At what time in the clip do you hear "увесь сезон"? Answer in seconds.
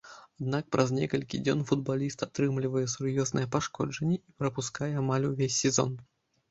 5.33-5.97